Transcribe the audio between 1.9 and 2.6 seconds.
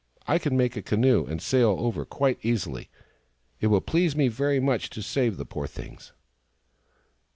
quite